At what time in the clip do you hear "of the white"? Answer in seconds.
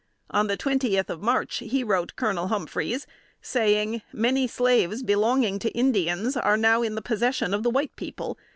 7.53-7.95